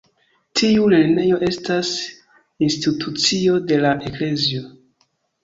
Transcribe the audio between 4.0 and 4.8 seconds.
eklezio.